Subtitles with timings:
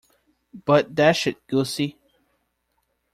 [0.65, 1.95] But, dash it, Gussie.